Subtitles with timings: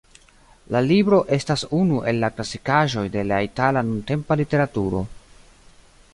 [0.75, 5.05] La libro estas unu el la klasikaĵoj de la itala nuntempa literaturo.